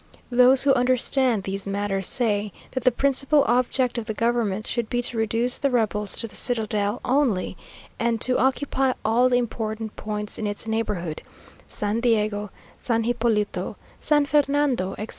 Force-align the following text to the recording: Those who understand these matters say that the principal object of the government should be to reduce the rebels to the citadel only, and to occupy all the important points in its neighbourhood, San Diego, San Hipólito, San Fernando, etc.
Those 0.31 0.63
who 0.63 0.73
understand 0.73 1.43
these 1.43 1.67
matters 1.67 2.07
say 2.07 2.51
that 2.71 2.85
the 2.85 2.91
principal 2.91 3.43
object 3.47 3.99
of 3.99 4.05
the 4.05 4.15
government 4.15 4.65
should 4.65 4.89
be 4.89 4.99
to 5.03 5.15
reduce 5.15 5.59
the 5.59 5.69
rebels 5.69 6.15
to 6.15 6.27
the 6.27 6.35
citadel 6.35 6.99
only, 7.05 7.55
and 7.99 8.19
to 8.21 8.39
occupy 8.39 8.93
all 9.05 9.29
the 9.29 9.37
important 9.37 9.95
points 9.95 10.39
in 10.39 10.47
its 10.47 10.67
neighbourhood, 10.67 11.21
San 11.67 11.99
Diego, 11.99 12.49
San 12.79 13.03
Hipólito, 13.03 13.75
San 13.99 14.25
Fernando, 14.25 14.93
etc. 14.93 15.09